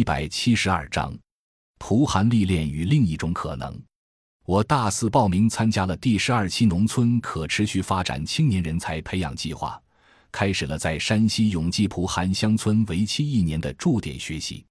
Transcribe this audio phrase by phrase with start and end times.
[0.00, 1.14] 一百七十二章，
[1.76, 3.78] 蒲寒历练与另一种可能。
[4.46, 9.78] 我大四报名参加了第十二期农村可持续发展青年人才培养计划，
[10.32, 14.64] 开始了在山西永济蒲寒乡村为期一年的驻点学习。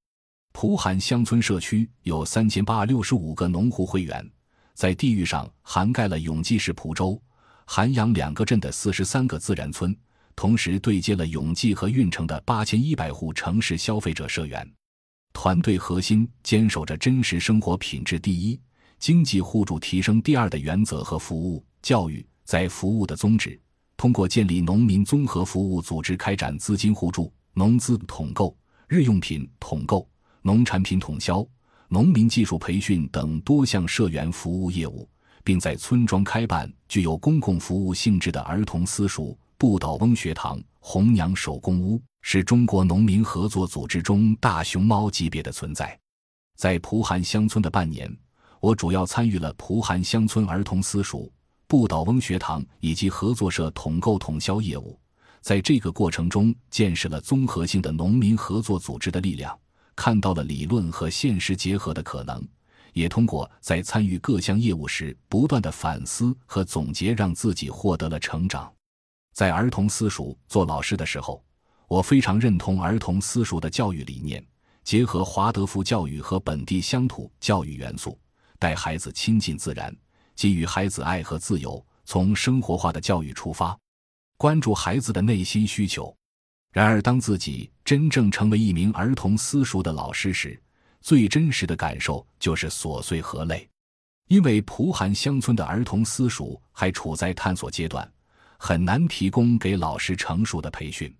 [0.51, 4.27] 蒲寒乡村社区有三千八百六十五个农户会员，
[4.73, 7.21] 在地域上涵盖了永济市蒲州、
[7.65, 9.95] 韩阳两个镇的四十三个自然村。
[10.35, 14.65] 同时对接了永济和运城的八千一百户城市消费者社员，
[15.33, 18.59] 团队核心坚守着真实生活品质第一、
[18.99, 23.59] 经济互助提升第二的原则和服务教育在服务的宗旨，
[23.95, 28.55] 通过建立农民综合服务组织，开展资金互助、农资统购、
[28.87, 30.07] 日用品统购、
[30.41, 31.45] 农产品统销、
[31.87, 35.07] 农民技术培训等多项社员服务业务，
[35.43, 39.37] 并在村庄开办具有公共服务性质的儿童私塾。
[39.57, 45.97] 不倒翁学堂、红娘手工屋是中国农民合作组织中大熊猫级别的存在。
[46.55, 48.13] 在蒲寒乡村的半年，
[48.59, 51.31] 我主要参与了蒲寒乡村儿童私塾、
[51.67, 54.99] 不倒翁学堂以及合作社统购统销业务。
[55.41, 59.57] 在这个过程中，见识了综合性的农民合作组织的力量，
[59.95, 62.45] 看到了理论和现实结合的可能，
[62.91, 68.69] 也通过在参与各项业务时不断的反思和总结，让自己获得了成长。
[69.33, 71.41] 在儿童私塾做老师的时候，
[71.89, 74.45] 我非常认同儿童私塾的教育理念，
[74.83, 78.15] 结合华德福教育和本地乡土教育元素，
[78.59, 79.93] 带孩子亲近自然，
[80.35, 83.75] 给予孩子爱和自由，从生活化的教育出发，
[84.37, 86.15] 关注孩子的内心需求。
[86.71, 90.61] 然而，当自己真正成为一名儿童私塾的老师时，
[91.01, 93.67] 最真实的感受就是琐碎和累，
[94.27, 98.07] 因为蒲寒乡村的儿童私塾还处在探索阶段。
[98.59, 101.11] 很难提供给老师成熟的培训，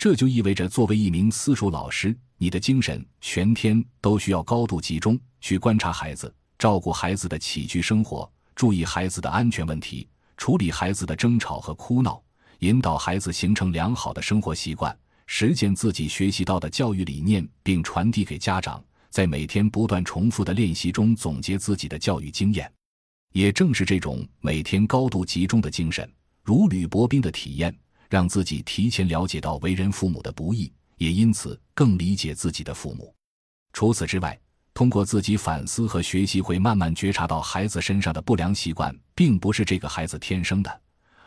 [0.00, 12.18] 这就意味着作为一名私塾老师，你的精神全天都需要高度集中去观察孩子，照顾孩子的起居生活，注意孩子的安全问题，处理孩子的争吵和哭闹，
[12.60, 22.72] 引导孩子形成良好的生活习惯，实践自己学习到的教育理念，并传递给家长，在每天不断重复的练习中总结自己的教育经验。
[23.34, 26.10] 也正是这种每天高度集中的精神。
[26.42, 27.76] 如履薄冰的体验，
[28.10, 33.14] 让自己提前了解到为人父母的不易，也因此更理解自己的父母。
[33.72, 34.38] 除此之外，
[34.74, 40.80] 通过自己反思和学习，会慢慢觉察到孩子身上的不良习惯，并不是这个孩子天生的，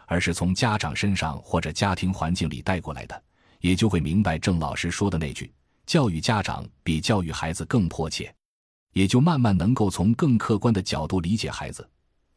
[0.07, 3.23] 而是从家长身上或者家庭环境里带过来的。
[3.61, 5.49] 也就会明白郑老师说的那句
[5.87, 8.33] ：“教育家长比教育孩子更迫切。”
[8.91, 11.89] 也就慢慢能够从更客观的角度理解孩子。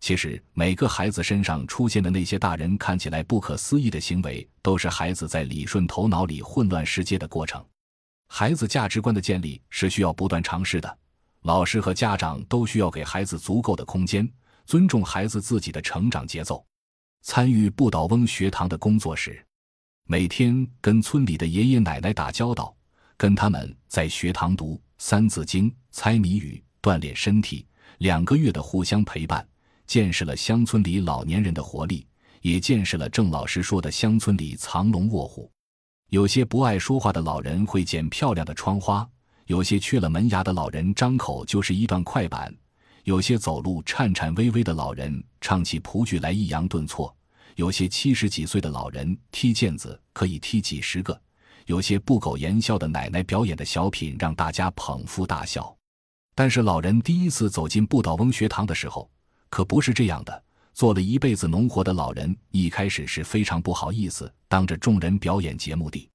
[0.07, 7.61] 其实，每个孩子身上出现的那些大人看起来不可思议的行为，都是孩子在理顺头脑里混乱世界的过程。
[8.29, 10.99] 孩子价值观的建立是需要不断尝试的，
[11.43, 14.33] 老师和家长都需要给孩子足够的空间，
[14.65, 16.65] 尊重孩子自己的成长节奏。
[17.23, 19.45] 参与不倒翁学堂的工作时，
[20.05, 22.73] 每天跟村里的爷爷奶奶打交道，
[23.17, 27.67] 跟他们在学堂读《三字经》、猜谜语，锻炼身体。
[27.99, 29.45] 两个月的互相陪伴。
[29.87, 32.07] 见识了乡村里老年人的活力，
[32.43, 35.51] 也见识了郑老师说的乡村里藏龙卧虎。
[36.11, 39.09] 有些不爱说话的老人会剪漂亮的窗花，
[39.47, 42.55] 有些缺了门牙的老人张口就是一段快板，
[43.05, 47.15] 有些走路颤颤巍巍的老人唱起蒲剧来抑扬顿挫，
[47.57, 51.21] 有些七十几岁的老人踢毽子可以踢几十个，
[51.67, 55.77] 有些不苟言笑的奶奶表演的小品让大家捧腹大笑。
[56.35, 59.11] 但是老人第一次走进不倒翁学堂的时候。
[59.49, 60.45] 可不是这样的。
[60.75, 66.07] 做了一辈子农活的老人，一开始是非常不好意思当着众人表演节目的。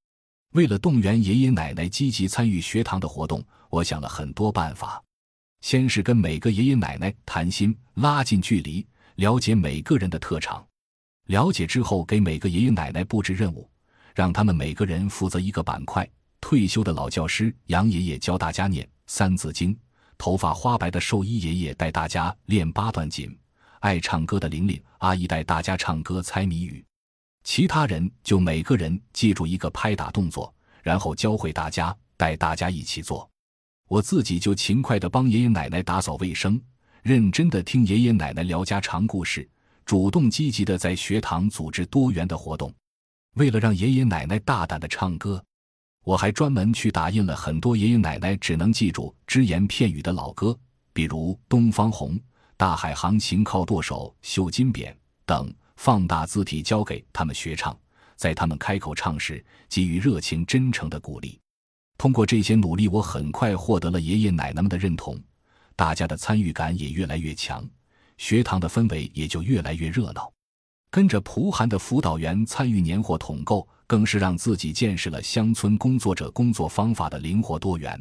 [0.53, 5.01] 为了动员爷爷奶奶积极参与学堂的活动，我想了很多办法。
[5.61, 10.63] 先是跟每个爷爷奶奶谈心，拉近距离，了解每个人的特长。
[11.27, 13.69] 了解之后，给每个爷爷奶奶布置任务，
[14.13, 16.07] 让他们每个人负责一个板块。
[16.39, 19.73] 退休的老教师杨爷爷教大家念《三字经》。
[20.21, 23.35] 头发花白的兽医爷爷带大家练八段锦，
[23.79, 26.85] 爱唱歌的玲玲阿姨带大家唱歌猜谜语，
[27.43, 30.53] 其他人就每个人记住一个拍打动作，
[30.83, 33.27] 然后教会大家，带大家一起做。
[33.89, 36.61] 我自己就勤快地帮爷爷奶奶打扫卫生，
[37.01, 39.49] 认真地听爷爷奶奶聊家常故事，
[39.85, 42.71] 主动积极地在学堂组织多元的活动。
[43.37, 45.43] 为了让爷爷奶奶大胆地唱歌。
[46.03, 50.57] 我还专门去打印了很多爷爷奶奶只能记住只言片语的老歌，
[50.93, 52.15] 比如《东方红》
[52.57, 54.87] 《大海航行靠舵手绣金匾》
[55.27, 57.77] 等，放大字体教给他们学唱，
[58.15, 61.39] 在他们开口唱时给予热情真诚的鼓励。
[61.99, 65.21] 通过这些努力，我很快获得了爷爷奶奶们的认同，
[65.75, 67.63] 大家的参与感也越来越强，
[68.17, 70.33] 学堂的氛围也就越来越热闹。
[70.91, 77.97] 跟着蒲寒的辅导员参与年货统购，更是让自己见识了乡村工作者工作方法的灵活多元。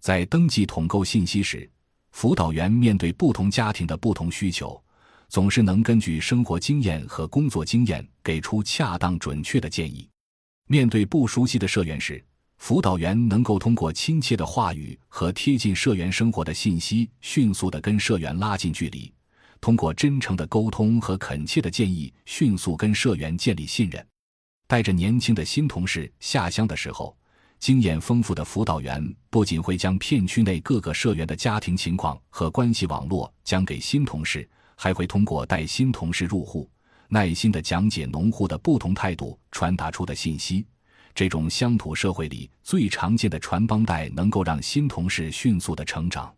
[0.00, 1.70] 在登记统购信息时，
[2.12, 4.82] 辅导员面对不同家庭的不同需求，
[5.28, 10.08] 总是能根据生活经验和工作经验给出恰当准确的建议。
[10.66, 12.24] 面对不熟悉的社员时，
[12.56, 19.12] 辅导员能够通过亲切的话语和贴近社员生活的信息，迅速地跟社员拉近距离。
[19.64, 24.06] 通过真诚的沟通和恳切的建议，迅速跟社员建立信任。
[24.66, 27.16] 带着年轻的新同事下乡的时候，
[27.58, 34.46] 经验丰富的辅导员不仅会将片区内各个社员的家庭情况和关系网络讲给新同事，
[34.76, 36.70] 还会通过带新同事入户，
[37.08, 40.66] 耐心的讲解农户的不同态度传达出的信息。
[41.14, 46.30] 这种乡土社会里最常见的传帮带，能够让新同事迅速的成长。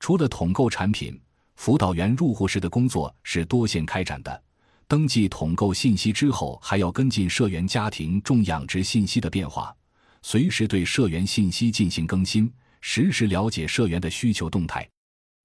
[0.00, 1.18] 除了统购产品。
[1.58, 4.42] 辅导员入户时的工作是多线开展的，
[4.86, 9.74] 登记统购信息之后，还要跟进社员家庭种养殖信息的变化，
[10.22, 12.50] 随时对社员信息进行更新，
[12.80, 14.88] 实时了解社员的需求动态。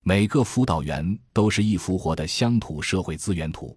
[0.04, 3.76] 每个辅导员都是一幅活的乡土社会资源图。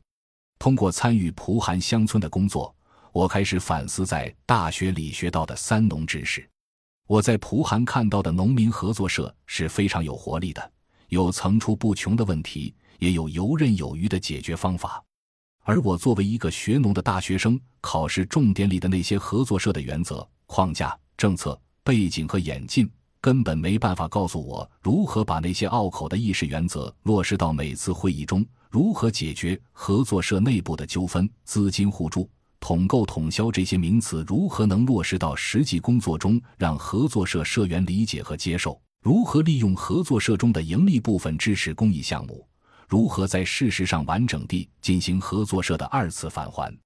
[0.59, 2.73] 通过参与蒲韩乡村的工作，
[3.12, 6.47] 我开始反思在大学里学到的三农知识。
[7.06, 10.73] 我在蒲韩看到的农民合作社是非常有活力的。
[11.08, 15.03] 有层出不穷的问题，也有游刃有余的解决方法。
[15.62, 22.88] 而我作为一个学农的大学生，考试重点里的那些合作社的原则、框架、政策、背景和演进，
[23.20, 32.31] 根本没办法告诉我如何把那些拗口的议事原则落实到每次会议中，如何解决合作社内部的纠纷、资金互助、
[32.61, 38.81] 统购统销这些名词如何能落实到实际工作中，让合作社社员理解和接受。
[39.06, 42.44] 如何利用合作社中的盈利部分支持公益项目？
[42.88, 46.76] 如何在事实上完整地进行合作社的二次返还？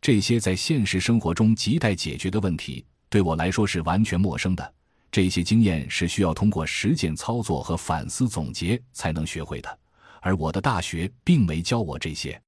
[0.00, 4.74] 这些在现实生活中亟待解决的问题，对我来说是完全陌生的。
[5.12, 9.78] 这些经验是需要通过实践操作和反思总结才能学会的，
[10.22, 12.40] 而我的大学并没教我这些，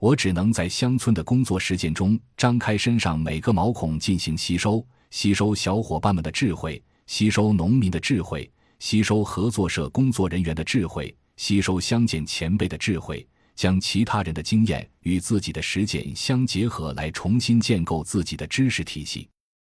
[0.00, 8.50] 我只能在乡村的工作实践中张开身上每个毛孔进行吸收，吸收小伙伴们的智慧，吸收农民的智慧。
[8.86, 19.28] 吸收合作社工作人员的智慧，吸收乡见前辈的智慧，将其他人的经验与自己的实践相结合，来重新建构自己的知识体系。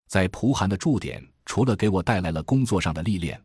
[0.09, 3.42] 在蒲寒的驻点，除了给我带来了工作上的历练，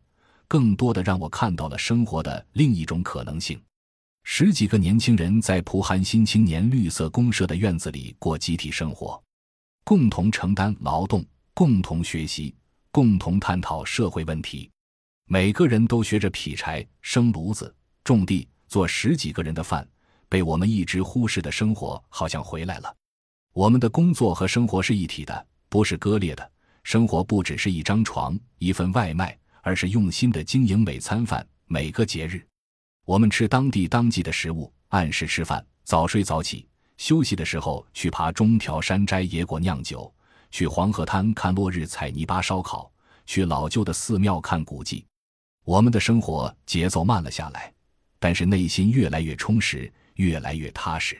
[0.49, 3.57] 更多的让我看到了生活的另一种可能性。
[4.25, 9.23] 十几个年轻人在蒲寒新青年绿色公社的院子里过集体生活，
[9.85, 12.53] 共同承担劳动，共同学习，
[12.91, 14.69] 共同探讨社会问题。
[15.33, 17.73] 每个人都学着劈柴、生炉子、
[18.03, 19.87] 种地、做十几个人的饭，
[20.29, 22.95] 被我们一直忽视的生活好像回来了。
[23.51, 26.51] 我们的工作和生活是一体的，不是割裂的。
[26.83, 32.45] 生活不只是一张床、一份外卖，而是用心的经营每餐饭、每个节日。
[33.05, 36.67] 我们吃当地当季的食物，按时吃饭，早睡早起，
[36.97, 40.13] 休息的时候去爬中条山摘野果酿酒，
[40.51, 42.91] 去黄河滩看落日采泥巴烧烤，
[43.25, 45.05] 去老旧的寺庙看古迹。
[45.65, 47.73] 我们的生活节奏慢了下来，
[48.19, 51.17] 但是内心越来越充实，越来越踏实。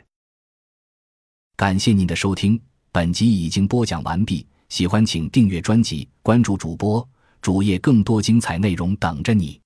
[1.56, 4.46] 感谢您的收听，本集已经播讲完毕。
[4.70, 7.08] 喜欢请订阅专辑，关注主播
[7.42, 9.63] 主页，更多精彩内容等着你。